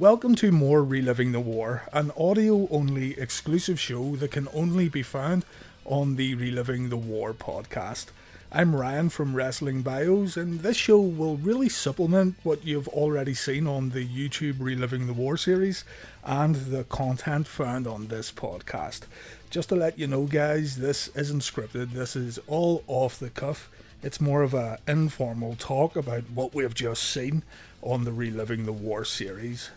[0.00, 5.02] Welcome to more Reliving the War, an audio only exclusive show that can only be
[5.02, 5.44] found
[5.84, 8.06] on the Reliving the War podcast.
[8.50, 13.66] I'm Ryan from Wrestling Bios, and this show will really supplement what you've already seen
[13.66, 15.84] on the YouTube Reliving the War series
[16.24, 19.02] and the content found on this podcast.
[19.50, 23.68] Just to let you know, guys, this isn't scripted, this is all off the cuff.
[24.02, 27.42] It's more of an informal talk about what we have just seen
[27.82, 29.68] on the Reliving the War series.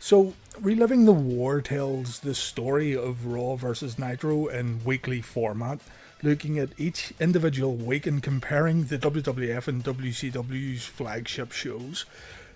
[0.00, 5.80] So, Reliving the War tells the story of Raw versus Nitro in weekly format,
[6.22, 12.04] looking at each individual week and comparing the WWF and WCW's flagship shows.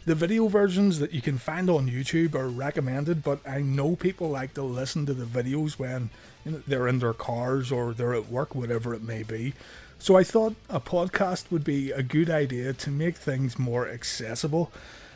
[0.05, 4.31] The video versions that you can find on YouTube are recommended, but I know people
[4.31, 6.11] like to listen to the videos when
[6.45, 9.55] you know, they're in their cars or they're at work, whatever it may be.
[9.99, 14.73] So I thought a podcast would be a good idea to make things more accessible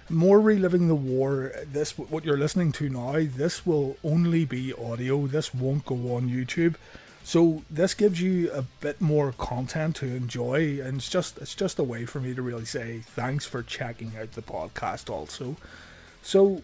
[0.09, 1.53] more reliving the war.
[1.67, 3.15] This what you're listening to now.
[3.19, 5.27] This will only be audio.
[5.27, 6.77] This won't go on YouTube.
[7.25, 11.79] So this gives you a bit more content to enjoy, and it's just it's just
[11.79, 15.11] a way for me to really say thanks for checking out the podcast.
[15.11, 15.57] Also,
[16.23, 16.63] so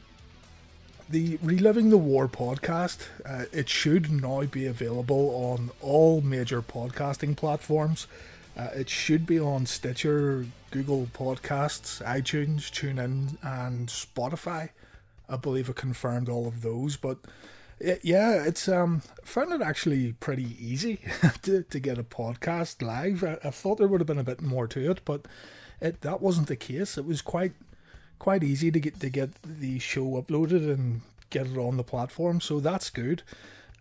[1.11, 7.37] the reliving the war podcast uh, it should now be available on all major podcasting
[7.37, 8.07] platforms.
[8.57, 14.71] Uh, it should be on Stitcher, Google Podcasts, iTunes, TuneIn, and Spotify.
[15.29, 17.19] I believe I confirmed all of those, but
[17.81, 21.01] it, yeah, it's um found it actually pretty easy
[21.43, 23.25] to, to get a podcast live.
[23.25, 25.27] I, I, thought there would have been a bit more to it, but
[25.81, 26.99] it that wasn't the case.
[26.99, 27.53] It was quite
[28.19, 32.41] quite easy to get to get the show uploaded and get it on the platform,
[32.41, 33.23] so that's good.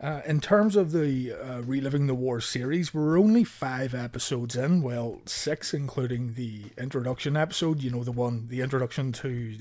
[0.01, 4.81] Uh, in terms of the uh, Reliving the War series, we're only five episodes in.
[4.81, 9.57] Well, six, including the introduction episode, you know, the one, the introduction to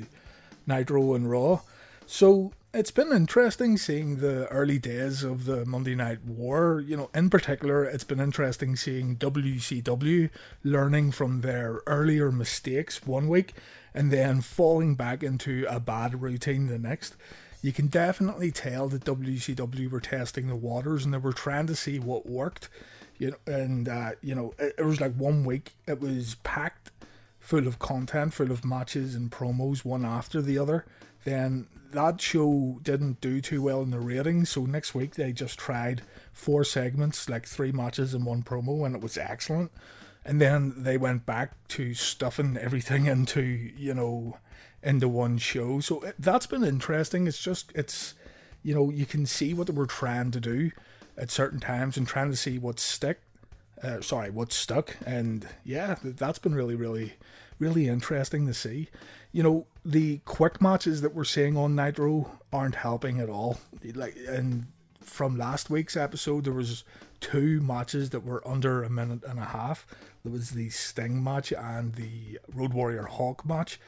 [0.66, 1.60] Nitro and Raw.
[2.06, 6.82] So it's been interesting seeing the early days of the Monday Night War.
[6.86, 10.30] You know, in particular, it's been interesting seeing WCW
[10.64, 13.52] learning from their earlier mistakes one week
[13.92, 17.14] and then falling back into a bad routine the next
[17.62, 21.76] you can definitely tell that WCW were testing the waters and they were trying to
[21.76, 22.68] see what worked.
[23.18, 26.90] You know, and uh, you know, it, it was like one week it was packed
[27.38, 30.86] full of content, full of matches and promos, one after the other.
[31.24, 35.58] Then that show didn't do too well in the ratings, so next week they just
[35.58, 39.70] tried four segments, like three matches and one promo, and it was excellent.
[40.24, 44.36] And then they went back to stuffing everything into, you know,
[44.82, 45.80] into one show.
[45.80, 47.26] So it, that's been interesting.
[47.26, 48.14] It's just it's
[48.62, 50.70] you know you can see what they were trying to do
[51.16, 53.20] at certain times and trying to see what stick.
[53.82, 57.14] Uh, sorry, what stuck, and yeah, that's been really, really,
[57.58, 58.88] really interesting to see.
[59.32, 63.58] You know, the quick matches that we're seeing on Nitro aren't helping at all.
[63.94, 64.66] Like, and
[65.00, 66.84] from last week's episode, there was
[67.20, 69.86] two matches that were under a minute and a half.
[70.22, 73.80] There was the Sting match and the Road Warrior Hawk match.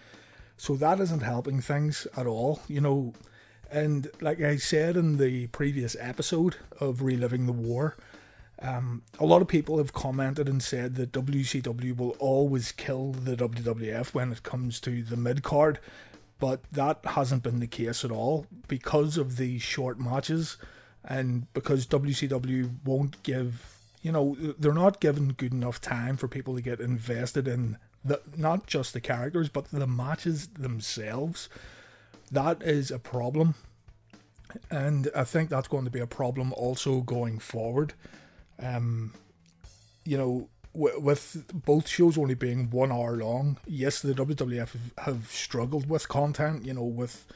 [0.57, 3.15] So that isn't helping things at all, you know.
[3.71, 7.97] And like I said in the previous episode of Reliving the War,
[8.63, 13.35] um, a lot of people have commented and said that WCW will always kill the
[13.37, 15.81] WWF when it comes to the mid card,
[16.39, 20.59] but that hasn't been the case at all because of the short matches
[21.05, 26.55] and because WCW won't give, you know, they're not given good enough time for people
[26.57, 31.49] to get invested in the not just the characters but the matches themselves.
[32.31, 33.55] That is a problem.
[34.71, 37.95] And i think that's going to be a problem also going forward.
[38.61, 39.13] Um
[40.05, 45.31] you know with both shows only being one hour long yes the wwf have, have
[45.31, 47.27] struggled with content you know with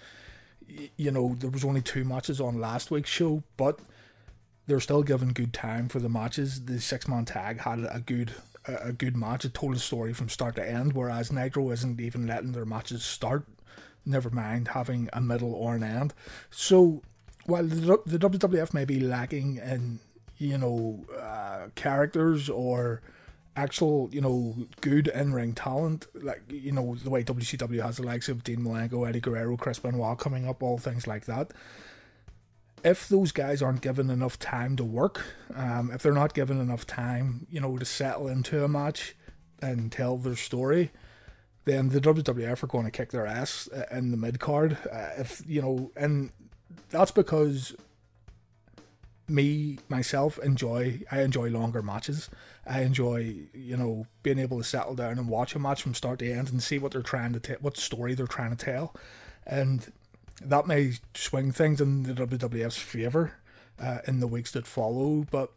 [0.96, 3.78] you know there was only two matches on last week's show but
[4.66, 8.34] they're still given good time for the matches the six man tag had a good
[8.68, 9.44] a, good match.
[9.44, 13.04] It told a story from start to end, whereas Nitro isn't even letting their matches
[13.04, 13.46] start.
[14.04, 16.14] Never mind having a middle or an end.
[16.50, 17.02] So
[17.44, 20.00] while the, the WWF may be lacking in
[20.38, 23.02] you know uh, characters or
[23.56, 28.04] actual, you know, good in ring talent, like you know the way WCW has the
[28.04, 31.52] likes of Dean Malenko, Eddie Guerrero, Chris Benoit coming up, all things like that
[32.84, 35.24] if those guys aren't given enough time to work,
[35.54, 39.16] um, if they're not given enough time, you know, to settle into a match
[39.60, 40.90] and tell their story,
[41.64, 44.76] then the WWF are going to kick their ass uh, in the mid card.
[44.90, 46.30] Uh, if you know, and
[46.90, 47.74] that's because
[49.28, 52.30] me myself enjoy I enjoy longer matches.
[52.66, 56.20] I enjoy you know being able to settle down and watch a match from start
[56.20, 58.94] to end and see what they're trying to tell, what story they're trying to tell,
[59.46, 59.92] and
[60.42, 63.34] that may swing things in the WWF's favor
[63.80, 65.26] uh, in the weeks that follow.
[65.30, 65.50] But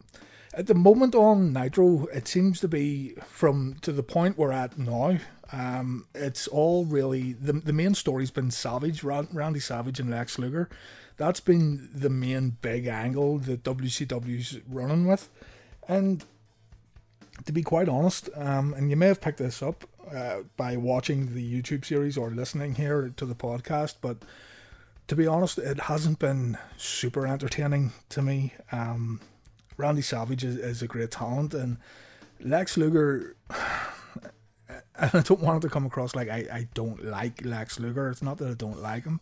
[0.54, 4.78] at the moment on Nitro, it seems to be from to the point we're at
[4.78, 5.18] now.
[5.52, 10.68] Um, it's all really the the main story's been Savage, Randy Savage, and Lex Luger.
[11.16, 15.28] That's been the main big angle that WCW's running with,
[15.86, 16.24] and
[17.44, 19.84] to be quite honest, um, and you may have picked this up
[20.14, 24.18] uh, by watching the YouTube series or listening here to the podcast, but
[25.10, 28.54] to be honest, it hasn't been super entertaining to me.
[28.70, 29.20] Um,
[29.76, 31.78] Randy Savage is, is, a great talent, and
[32.40, 33.34] Lex Luger.
[35.02, 38.10] And I don't want it to come across like I, I don't like Lex Luger.
[38.10, 39.18] It's not that I don't like him,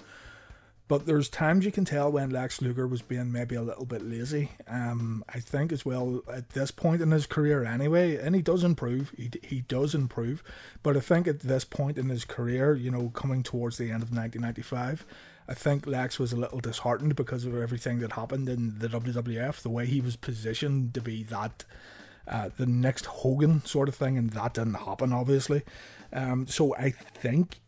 [0.88, 4.02] but there's times you can tell when Lex Luger was being maybe a little bit
[4.02, 4.50] lazy.
[4.66, 8.64] Um, I think as well at this point in his career anyway, and he does
[8.64, 9.12] improve.
[9.16, 10.42] He he does improve,
[10.82, 14.02] but I think at this point in his career, you know, coming towards the end
[14.02, 15.06] of 1995,
[15.48, 19.62] I think Lex was a little disheartened because of everything that happened in the WWF,
[19.62, 21.64] the way he was positioned to be that.
[22.26, 25.62] Uh, the next Hogan sort of thing, and that didn't happen, obviously.
[26.12, 27.58] Um, so I think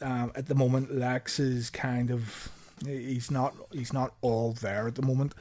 [0.00, 2.52] um, at the moment Lex is kind of
[2.84, 5.34] He's not he's not all there at the moment,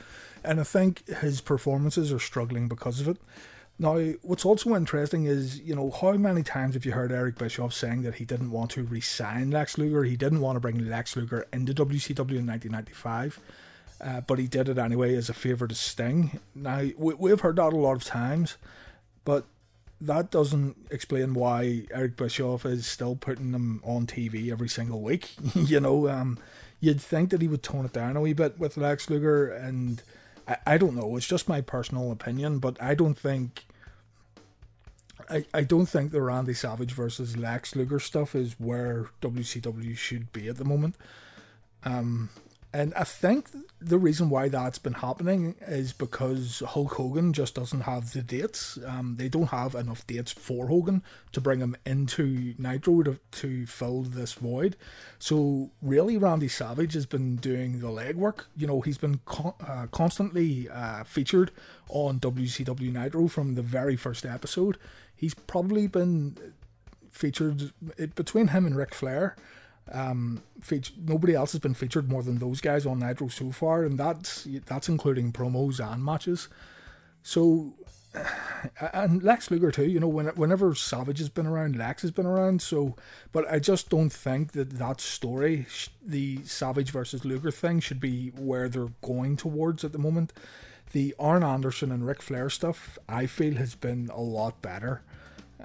[0.43, 3.17] and I think his performances are struggling because of it.
[3.77, 7.73] Now, what's also interesting is, you know, how many times have you heard Eric Bischoff
[7.73, 10.03] saying that he didn't want to re-sign Lex Luger?
[10.03, 13.39] He didn't want to bring Lex Luger into WCW in 1995,
[13.99, 16.39] uh, but he did it anyway as a favour to Sting.
[16.53, 18.55] Now, we, we've heard that a lot of times,
[19.25, 19.43] but
[19.99, 25.31] that doesn't explain why Eric Bischoff is still putting them on TV every single week.
[25.53, 26.39] you know, um,
[26.79, 30.01] you'd think that he would tone it down a wee bit with Lex Luger, and
[30.47, 31.15] I, I don't know.
[31.17, 33.65] It's just my personal opinion, but I don't think.
[35.29, 40.31] I, I don't think the Randy Savage versus Lex Luger stuff is where WCW should
[40.31, 40.95] be at the moment.
[41.83, 42.29] Um,
[42.75, 43.47] and I think
[43.79, 48.77] the reason why that's been happening is because Hulk Hogan just doesn't have the dates.
[48.85, 51.01] Um, they don't have enough dates for Hogan
[51.31, 54.75] to bring him into Nitro to, to fill this void.
[55.19, 58.43] So really, Randy Savage has been doing the legwork.
[58.57, 61.51] You know, he's been uh, constantly uh, featured
[61.87, 64.77] on WCW Nitro from the very first episode.
[65.15, 66.35] He's probably been
[67.09, 67.71] featured
[68.15, 69.37] between him and Ric Flair
[69.91, 73.83] um, feature, nobody else has been featured more than those guys on Nitro so far,
[73.83, 76.47] and that's that's including promos and matches.
[77.21, 77.73] So,
[78.93, 79.85] and Lex Luger too.
[79.85, 82.61] You know, when, whenever Savage has been around, Lex has been around.
[82.61, 82.95] So,
[83.31, 85.67] but I just don't think that that story,
[86.03, 90.33] the Savage versus Luger thing, should be where they're going towards at the moment.
[90.91, 95.01] The Arn Anderson and Ric Flair stuff, I feel, has been a lot better.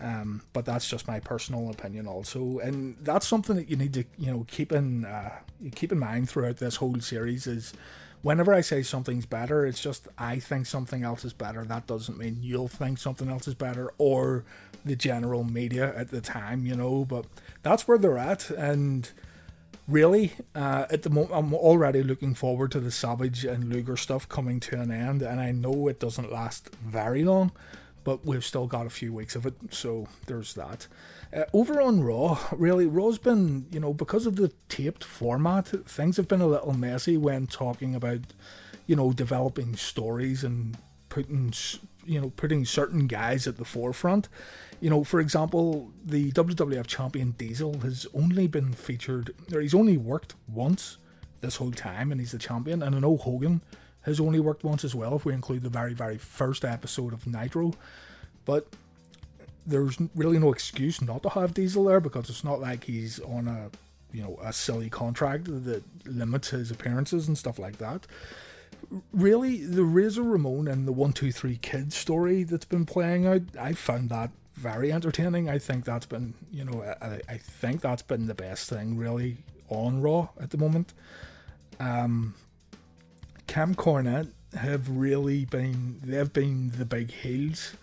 [0.00, 4.04] Um, but that's just my personal opinion, also, and that's something that you need to,
[4.18, 5.40] you know, keep in uh,
[5.74, 7.46] keep in mind throughout this whole series.
[7.46, 7.74] Is
[8.22, 11.64] whenever I say something's better, it's just I think something else is better.
[11.64, 14.44] That doesn't mean you'll think something else is better, or
[14.86, 17.04] the general media at the time, you know.
[17.04, 17.26] But
[17.62, 19.10] that's where they're at, and
[19.86, 24.26] really, uh, at the moment, I'm already looking forward to the Savage and Luger stuff
[24.26, 27.52] coming to an end, and I know it doesn't last very long
[28.04, 30.86] but we've still got a few weeks of it, so there's that.
[31.34, 36.16] Uh, over on Raw, really, Raw's been, you know, because of the taped format, things
[36.16, 38.20] have been a little messy when talking about,
[38.86, 40.76] you know, developing stories and
[41.08, 41.52] putting,
[42.04, 44.28] you know, putting certain guys at the forefront.
[44.80, 49.96] You know, for example, the WWF champion Diesel has only been featured, or he's only
[49.96, 50.96] worked once
[51.42, 52.82] this whole time, and he's the champion.
[52.82, 53.60] And I know Hogan
[54.02, 57.26] has only worked once as well, if we include the very, very first episode of
[57.26, 57.74] Nitro.
[58.44, 58.66] But
[59.66, 63.48] there's really no excuse not to have Diesel there because it's not like he's on
[63.48, 63.70] a
[64.12, 68.06] you know a silly contract that limits his appearances and stuff like that.
[69.12, 73.42] Really, the Razor Ramon and the One Two Three Kids story that's been playing out,
[73.58, 75.48] I found that very entertaining.
[75.48, 79.38] I think that's been you know I, I think that's been the best thing really
[79.68, 80.92] on Raw at the moment.
[81.78, 82.34] Um,
[83.50, 87.74] Camp Cornette have really been they've been the big heels.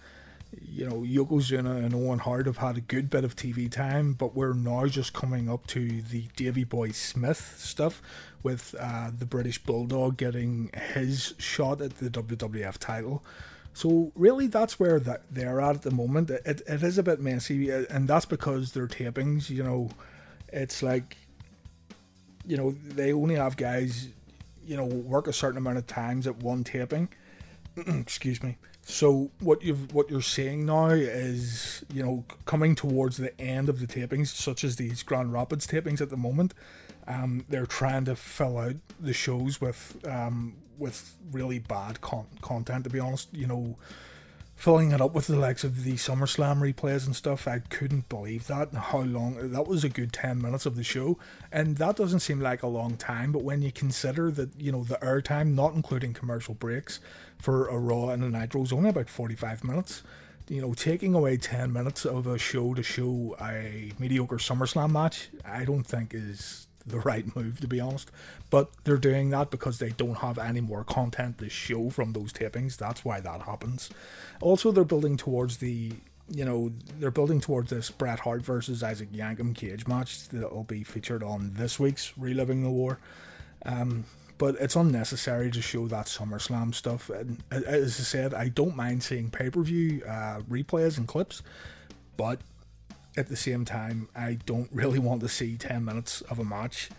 [0.65, 4.33] You know, Yokozuna and Owen Hart have had a good bit of TV time, but
[4.33, 8.01] we're now just coming up to the Davy Boy Smith stuff
[8.43, 13.21] with uh, the British Bulldog getting his shot at the WWF title.
[13.74, 16.29] So really, that's where that they're at at the moment.
[16.29, 19.50] It, it is a bit messy, and that's because their tapings.
[19.50, 19.89] You know,
[20.47, 21.17] it's like,
[22.45, 24.07] you know, they only have guys
[24.67, 27.09] you know work a certain amount of times at one taping.
[27.77, 28.57] Excuse me.
[28.83, 33.79] So what you've what you're seeing now is you know coming towards the end of
[33.79, 36.53] the tapings, such as these Grand Rapids tapings at the moment.
[37.07, 42.83] Um, they're trying to fill out the shows with um, with really bad con- content.
[42.83, 43.77] To be honest, you know,
[44.58, 47.48] filling it up with the likes of the SummerSlam replays and stuff.
[47.48, 48.74] I couldn't believe that.
[48.74, 51.18] How long that was a good ten minutes of the show,
[51.52, 53.32] and that doesn't seem like a long time.
[53.32, 57.00] But when you consider that you know the airtime, not including commercial breaks,
[57.40, 60.04] for a Raw and a Nitro is only about forty five minutes
[60.50, 65.30] you know, taking away 10 minutes of a show to show a mediocre SummerSlam match,
[65.44, 68.12] I don't think is the right move, to be honest.
[68.50, 72.34] But they're doing that because they don't have any more content to show from those
[72.34, 72.77] tapings.
[72.77, 73.89] That's why that happens.
[74.41, 75.94] Also, they're building towards the.
[76.29, 80.65] You know, they're building towards this Bret Hart versus Isaac Yankem cage match that will
[80.65, 83.00] be featured on this week's Reliving the War.
[83.65, 84.03] Um,
[84.38, 87.10] but it's unnecessary to show that SummerSlam stuff.
[87.10, 91.41] And as I said, I don't mind seeing pay per view uh, replays and clips,
[92.17, 92.39] but
[93.17, 96.89] at the same time, I don't really want to see 10 minutes of a match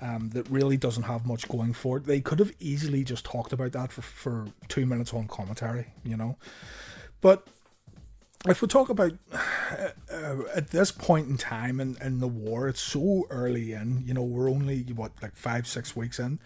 [0.00, 2.04] um, that really doesn't have much going for it.
[2.04, 6.16] They could have easily just talked about that for, for two minutes on commentary, you
[6.16, 6.36] know.
[7.20, 7.46] But
[8.46, 12.68] if we talk about uh, uh, at this point in time in, in the war,
[12.68, 16.38] it's so early in, you know, we're only, what, like five, six weeks in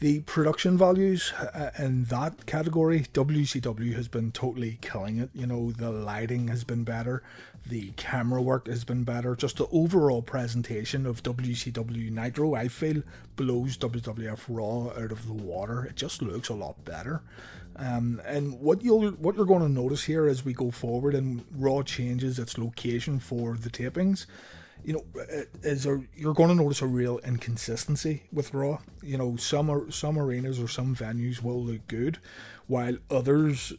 [0.00, 5.30] the production values uh, in that category, WCW has been totally killing it.
[5.32, 7.22] You know, the lighting has been better,
[7.66, 9.34] the camera work has been better.
[9.34, 13.02] Just the overall presentation of WCW Nitro, I feel,
[13.36, 15.84] blows WWF Raw out of the water.
[15.84, 17.22] It just looks a lot better.
[17.76, 21.44] Um, and what you'll what you're going to notice here as we go forward and
[21.50, 24.26] Raw changes its location for the tapings
[24.84, 25.04] you know,
[25.62, 28.78] is there, you're going to notice a real inconsistency with Raw.
[29.02, 32.18] You know, some some arenas or some venues will look good,
[32.66, 33.72] while others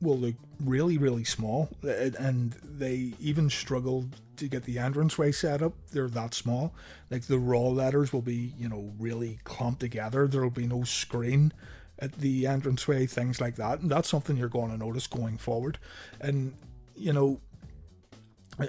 [0.00, 5.72] will look really really small, and they even struggle to get the entranceway set up.
[5.92, 6.74] They're that small.
[7.10, 10.26] Like the Raw letters will be, you know, really clumped together.
[10.26, 11.52] There'll be no screen
[11.98, 15.78] at the entranceway, things like that, and that's something you're going to notice going forward.
[16.20, 16.54] And
[16.96, 17.40] you know,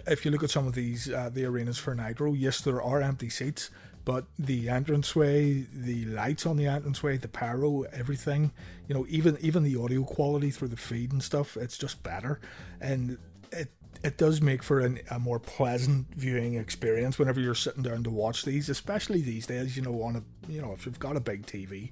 [0.07, 3.01] if you look at some of these uh, the arenas for Nitro, yes, there are
[3.01, 3.69] empty seats,
[4.09, 8.51] but the entranceway, the lights on the entranceway, the pyro, everything,
[8.87, 12.41] you know, even even the audio quality through the feed and stuff, it's just better,
[12.81, 13.19] and
[13.51, 18.01] it it does make for an, a more pleasant viewing experience whenever you're sitting down
[18.01, 19.77] to watch these, especially these days.
[19.77, 21.91] You know, on a you know if you've got a big TV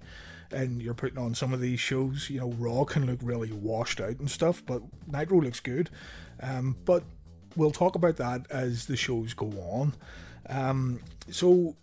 [0.52, 4.02] and you're putting on some of these shows, you know, Raw can look really washed
[4.02, 5.92] out and stuff, but Nitro looks good.
[6.42, 7.04] Um, but
[7.56, 9.94] we'll talk about that as the shows go on.
[10.50, 11.76] Um, so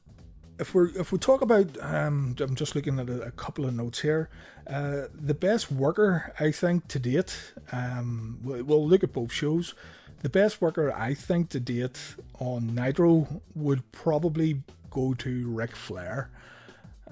[0.59, 3.75] if we if we talk about, um, I'm just looking at a, a couple of
[3.75, 4.29] notes here.
[4.67, 7.55] Uh, the best worker I think to date.
[7.73, 9.75] Um, we'll look at both shows.
[10.23, 16.31] The best worker I think to date on Nitro would probably go to Ric Flair.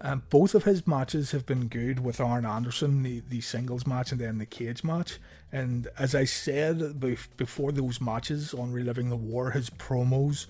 [0.00, 4.10] Um, both of his matches have been good with Arn Anderson, the, the singles match
[4.10, 5.18] and then the cage match.
[5.52, 6.98] And as I said
[7.36, 10.46] before those matches on Reliving the War, his promos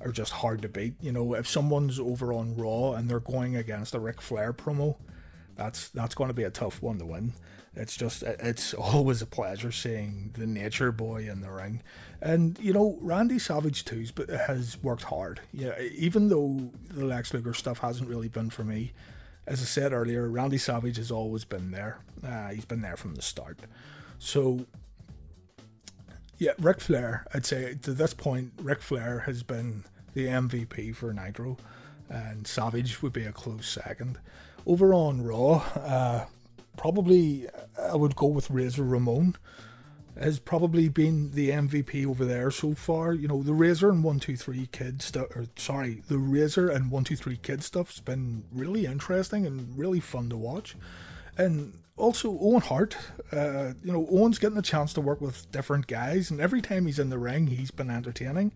[0.00, 0.94] are just hard to beat.
[1.00, 4.96] You know, if someone's over on Raw and they're going against a Ric Flair promo,
[5.56, 7.32] that's that's going to be a tough one to win.
[7.76, 11.82] It's just it's always a pleasure seeing the Nature Boy in the ring,
[12.20, 14.06] and you know Randy Savage too
[14.46, 15.40] has worked hard.
[15.52, 18.92] Yeah, even though the Lex Luger stuff hasn't really been for me,
[19.46, 21.98] as I said earlier, Randy Savage has always been there.
[22.22, 23.58] Uh, he's been there from the start.
[24.18, 24.66] So
[26.38, 31.12] yeah, Ric Flair, I'd say to this point, Ric Flair has been the MVP for
[31.12, 31.56] Nitro,
[32.08, 34.18] and Savage would be a close second.
[34.66, 36.26] Over on Raw, uh,
[36.76, 37.46] probably
[37.80, 39.36] I would go with Razor Ramon.
[40.16, 43.12] Has probably been the MVP over there so far.
[43.14, 46.88] You know, the Razor and One Two Three Kid stuff, or sorry, the Razor and
[46.92, 50.76] One Two Three Kid stuff's been really interesting and really fun to watch.
[51.36, 52.96] And also Owen Hart,
[53.32, 56.86] uh, you know, Owen's getting a chance to work with different guys, and every time
[56.86, 58.52] he's in the ring, he's been entertaining.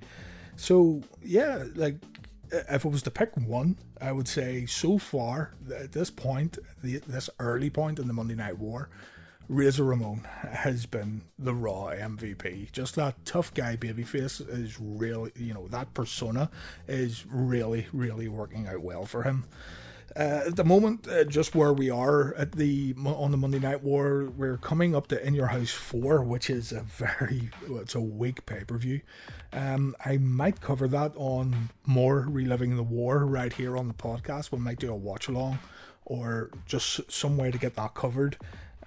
[0.56, 1.96] So yeah, like
[2.50, 6.98] if it was to pick one, I would say so far at this point, the,
[7.06, 8.88] this early point in the Monday Night War,
[9.48, 12.70] Razor Ramon has been the Raw MVP.
[12.70, 16.50] Just that tough guy babyface is really, you know, that persona
[16.86, 19.44] is really, really working out well for him.
[20.16, 23.82] Uh, at the moment, uh, just where we are at the on the Monday Night
[23.82, 28.00] War, we're coming up to In Your House Four, which is a very it's a
[28.00, 29.00] weak pay per view.
[29.52, 34.50] Um, I might cover that on more reliving the war right here on the podcast.
[34.50, 35.58] We might do a watch along,
[36.04, 38.38] or just some way to get that covered.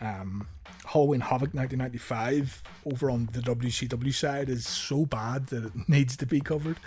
[0.01, 0.47] Um,
[0.85, 6.25] Halloween Havoc 1995 over on the WCW side is so bad that it needs to
[6.25, 6.77] be covered.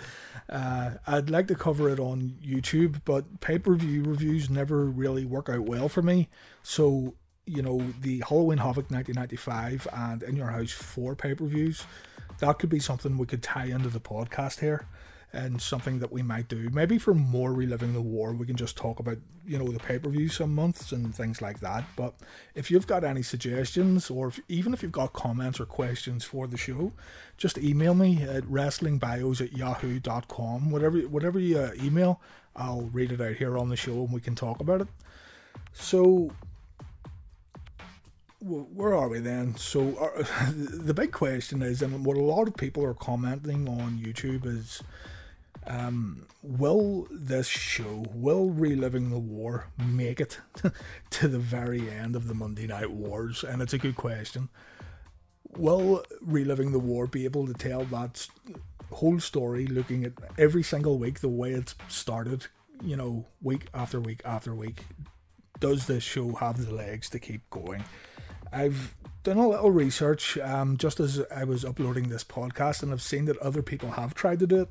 [0.49, 5.25] Uh, I'd like to cover it on YouTube, but pay per view reviews never really
[5.25, 6.27] work out well for me.
[6.61, 11.85] So, you know, the Halloween Havoc 1995 and In Your House 4 pay per views,
[12.39, 14.85] that could be something we could tie into the podcast here
[15.35, 16.69] and something that we might do.
[16.71, 19.99] Maybe for more reliving the war, we can just talk about you know the pay
[19.99, 21.83] per view some months and things like that.
[21.95, 22.13] But
[22.55, 26.47] if you've got any suggestions, or if, even if you've got comments or questions for
[26.47, 26.93] the show,
[27.37, 30.71] just email me at wrestlingbios at yahoo.com.
[30.71, 32.21] Whatever whatever you uh, email,
[32.55, 34.87] I'll read it out here on the show and we can talk about it.
[35.73, 36.31] So
[38.39, 39.55] where are we then?
[39.55, 43.97] So, uh, the big question is, and what a lot of people are commenting on
[43.97, 44.83] YouTube is,
[45.67, 50.39] um, will this show, will Reliving the War make it
[51.11, 53.43] to the very end of the Monday Night Wars?
[53.43, 54.49] And it's a good question.
[55.57, 58.27] Will Reliving the War be able to tell that
[58.91, 62.47] whole story, looking at every single week, the way it's started,
[62.83, 64.83] you know, week after week after week?
[65.59, 67.83] Does this show have the legs to keep going?
[68.51, 73.01] I've done a little research um, just as I was uploading this podcast, and I've
[73.01, 74.69] seen that other people have tried to do it.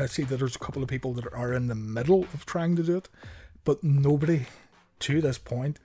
[0.00, 2.76] I see that there's a couple of people that are in the middle of trying
[2.76, 3.08] to do it,
[3.64, 4.46] but nobody
[5.00, 5.80] to this point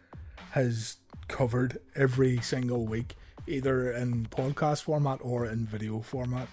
[0.51, 3.15] has covered every single week,
[3.48, 6.48] either in podcast format or in video format.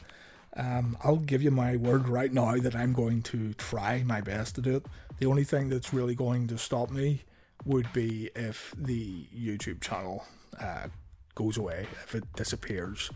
[0.56, 4.54] Um, I'll give you my word right now that I'm going to try my best
[4.54, 4.86] to do it.
[5.18, 7.24] The only thing that's really going to stop me
[7.66, 10.24] would be if the YouTube channel
[10.58, 10.88] uh,
[11.34, 13.10] goes away, if it disappears.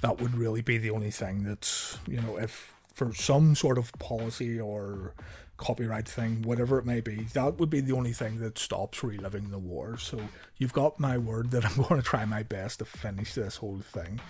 [0.00, 3.92] That would really be the only thing that's, you know, if for some sort of
[3.94, 5.14] policy or
[5.56, 9.50] copyright thing, whatever it may be, that would be the only thing that stops reliving
[9.50, 9.96] the war.
[9.98, 10.20] So
[10.58, 13.80] you've got my word that I'm going to try my best to finish this whole
[13.80, 14.20] thing.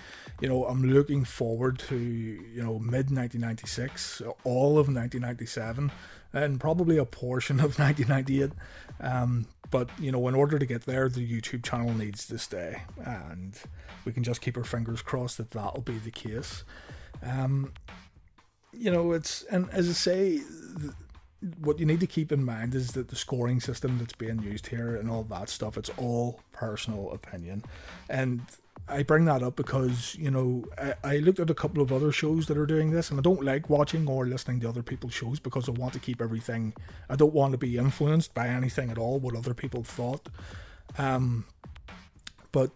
[0.41, 5.93] You know, I'm looking forward to, you know, mid 1996, all of 1997,
[6.33, 8.51] and probably a portion of 1998.
[9.01, 12.83] Um, but, you know, in order to get there, the YouTube channel needs to stay.
[13.03, 13.59] And
[14.05, 16.65] we can just keep our fingers crossed that that'll be the case.
[17.23, 17.73] Um,
[18.77, 20.41] you know, it's and as I say,
[21.61, 24.69] what you need to keep in mind is that the scoring system that's being used
[24.69, 27.65] here and all that stuff, it's all personal opinion,
[28.09, 28.43] and
[28.87, 32.13] I bring that up because you know I, I looked at a couple of other
[32.13, 35.15] shows that are doing this, and I don't like watching or listening to other people's
[35.15, 36.75] shows because I want to keep everything.
[37.09, 40.29] I don't want to be influenced by anything at all what other people thought.
[40.99, 41.47] Um,
[42.53, 42.71] but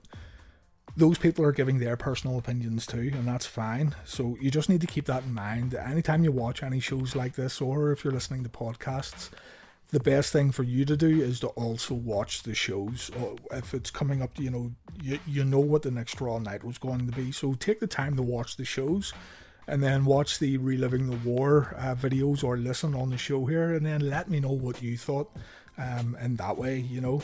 [0.98, 3.94] those people are giving their personal opinions too, and that's fine.
[4.04, 5.74] So you just need to keep that in mind.
[5.74, 9.30] Anytime you watch any shows like this, or if you're listening to podcasts,
[9.90, 13.12] the best thing for you to do is to also watch the shows.
[13.20, 16.64] Or if it's coming up, you know, you, you know what the next Raw night
[16.64, 17.30] was going to be.
[17.30, 19.12] So take the time to watch the shows
[19.68, 23.72] and then watch the Reliving the War uh, videos or listen on the show here
[23.72, 25.30] and then let me know what you thought.
[25.78, 27.22] Um, and that way, you know,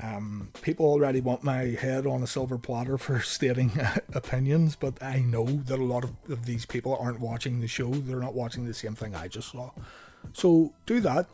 [0.00, 3.72] um, people already want my head on a silver platter for stating
[4.14, 7.90] opinions, but I know that a lot of, of these people aren't watching the show.
[7.90, 9.70] They're not watching the same thing I just saw.
[10.32, 11.26] So do that.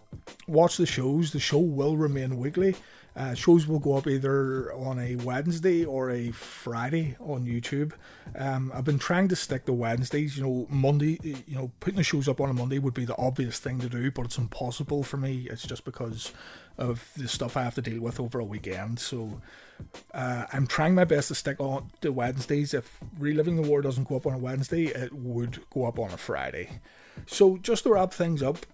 [0.46, 1.32] Watch the shows.
[1.32, 2.74] The show will remain weekly.
[3.16, 7.92] Uh, shows will go up either on a Wednesday or a Friday on YouTube.
[8.38, 10.36] Um, I've been trying to stick to Wednesdays.
[10.36, 13.16] You know, Monday, you know, putting the shows up on a Monday would be the
[13.16, 15.48] obvious thing to do, but it's impossible for me.
[15.50, 16.32] It's just because
[16.76, 18.98] of the stuff I have to deal with over a weekend.
[18.98, 19.40] So
[20.12, 22.74] uh, I'm trying my best to stick on to Wednesdays.
[22.74, 26.10] If Reliving the War doesn't go up on a Wednesday, it would go up on
[26.10, 26.80] a Friday.
[27.24, 28.66] So just to wrap things up,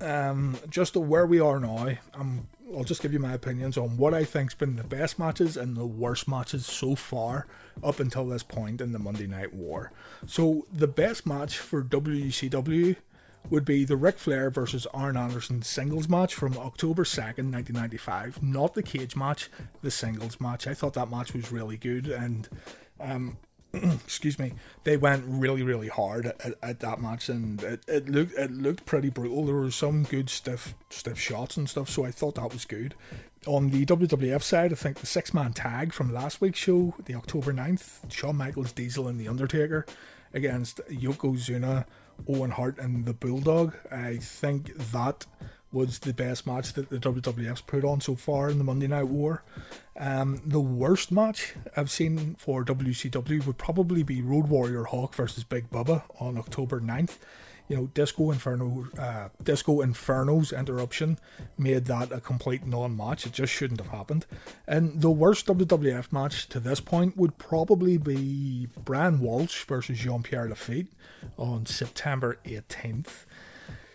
[0.00, 4.14] um, just where we are now, I'm I'll just give you my opinions on what
[4.14, 7.46] I think's been the best matches and the worst matches so far
[7.82, 9.92] up until this point in the Monday Night War.
[10.26, 12.96] So the best match for WCW
[13.50, 18.42] would be the Ric Flair versus Arn Anderson singles match from October 2nd, 1995.
[18.42, 19.50] Not the cage match,
[19.82, 20.66] the singles match.
[20.66, 22.48] I thought that match was really good and
[23.00, 23.36] um,
[24.04, 24.52] excuse me,
[24.84, 28.84] they went really, really hard at, at that match, and it, it looked it looked
[28.84, 29.46] pretty brutal.
[29.46, 32.94] There were some good stiff stiff shots and stuff, so I thought that was good.
[33.46, 37.14] On the WWF side, I think the six man tag from last week's show, the
[37.14, 39.84] October 9th, Shawn Michaels, Diesel, and The Undertaker
[40.32, 41.86] against Yokozuna,
[42.28, 43.74] Owen Hart, and the Bulldog.
[43.90, 45.26] I think that
[45.72, 49.08] was the best match that the WWF's put on so far in the Monday Night
[49.08, 49.42] War.
[49.96, 55.44] Um, the worst match I've seen for WCW would probably be Road Warrior Hawk versus
[55.44, 57.16] Big Bubba on October 9th.
[57.68, 61.18] you know, Disco Inferno, uh, Disco Inferno's interruption
[61.56, 63.24] made that a complete non-match.
[63.26, 64.26] It just shouldn't have happened.
[64.66, 70.22] And the worst WWF match to this point would probably be Brian Walsh versus Jean
[70.22, 70.88] Pierre Lafitte
[71.38, 73.24] on September 18th.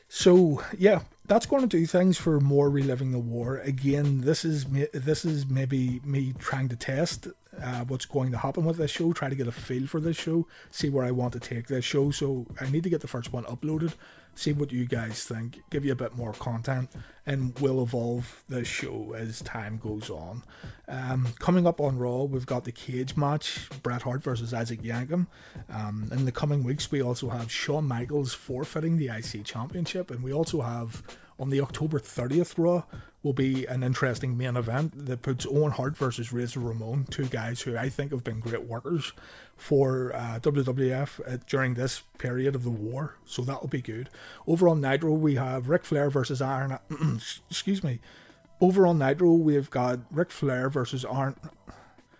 [0.09, 3.57] So yeah, that's going to do things for more reliving the war.
[3.57, 7.27] Again, this is this is maybe me trying to test
[7.61, 10.17] uh, what's going to happen with this show, try to get a feel for this
[10.17, 12.11] show, see where I want to take this show.
[12.11, 13.93] So I need to get the first one uploaded,
[14.37, 16.89] see what you guys think, give you a bit more content,
[17.25, 20.43] and we'll evolve the show as time goes on.
[20.87, 25.25] Um, coming up on Raw, we've got the cage match, Bret Hart versus Isaac Yankem.
[25.69, 30.23] Um, in the coming weeks, we also have Shawn Michaels forfeiting the IC Championship, and
[30.23, 31.01] we also have
[31.39, 32.83] on the October 30th Raw
[33.23, 37.61] will be an interesting main event that puts Owen Hart versus Razor Ramon, two guys
[37.61, 39.11] who I think have been great workers
[39.55, 43.15] for uh, WWF during this period of the war.
[43.25, 44.09] So that'll be good.
[44.45, 46.77] Over on Nitro, we have Ric Flair versus Iron.
[47.49, 47.99] excuse me.
[48.61, 51.35] Over on Nitro, we've got Ric Flair versus Arn.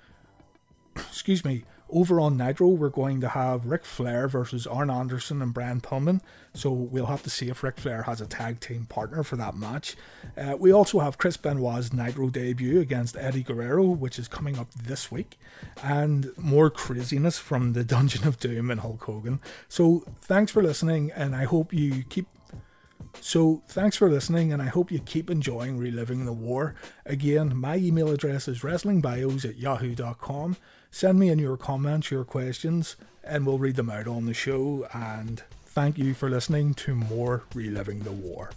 [0.95, 1.63] excuse me.
[1.89, 6.21] Over on Nitro, we're going to have Ric Flair versus Arn Anderson and Brian Pillman.
[6.57, 9.55] So we'll have to see if Ric Flair has a tag team partner for that
[9.55, 9.95] match.
[10.35, 14.73] Uh, we also have Chris Benoit's Nitro debut against Eddie Guerrero, which is coming up
[14.73, 15.37] this week,
[15.83, 19.39] and more craziness from the Dungeon of Doom and Hulk Hogan.
[19.69, 22.27] So thanks for listening, and I hope you keep
[23.19, 26.75] so, thanks for listening, and I hope you keep enjoying reliving the war.
[27.05, 30.57] Again, my email address is wrestlingbios at yahoo.com.
[30.91, 34.87] Send me in your comments, your questions, and we'll read them out on the show.
[34.93, 35.43] And
[35.77, 38.49] thank you for listening to more Reliving the War.